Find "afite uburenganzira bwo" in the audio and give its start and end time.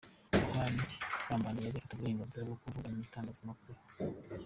1.77-2.57